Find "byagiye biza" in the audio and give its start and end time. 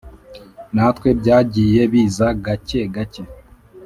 1.19-2.27